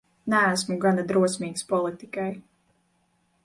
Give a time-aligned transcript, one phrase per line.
[0.33, 2.27] Neesmu gana drosmīgs politikai.